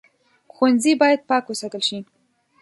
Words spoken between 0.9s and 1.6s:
باید پاک